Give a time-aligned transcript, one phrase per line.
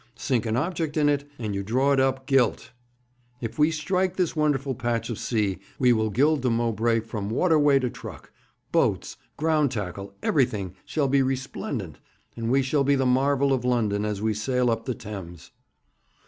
[0.15, 2.71] Sink an object in it, and you draw it up gilt.
[3.39, 7.77] If we strike this wonderful patch of sea, we will gild the Mowbray from waterway
[7.77, 8.31] to truck;
[8.71, 11.99] boats, ground tackle everything shall be resplendent,
[12.35, 15.51] and we shall be the marvel of London as we sail up the Thames.'